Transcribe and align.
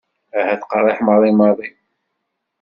Ahat 0.39 0.61
qerriḥ 0.71 0.99
maḍi 1.01 1.31
maḍi. 1.37 1.67